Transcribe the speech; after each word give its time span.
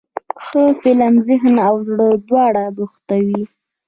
ښه 0.45 0.63
فلم 0.81 1.13
ذهن 1.27 1.55
او 1.67 1.75
زړه 1.87 2.07
دواړه 2.27 2.63
بوختوي. 2.75 3.43